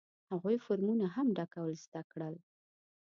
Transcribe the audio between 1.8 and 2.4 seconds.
زده کړل.